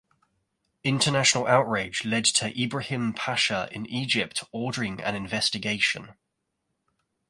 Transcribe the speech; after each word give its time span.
International 0.83 1.45
outrage 1.45 2.05
led 2.05 2.25
to 2.25 2.49
Ibrahim 2.59 3.13
Pasha 3.13 3.69
in 3.71 3.85
Egypt 3.85 4.43
ordering 4.51 4.99
an 4.99 5.13
investigation. 5.15 6.15